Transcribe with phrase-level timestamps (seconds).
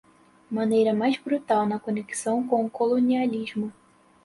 [0.49, 3.71] maneira mais brutal na conexão com o colonialismo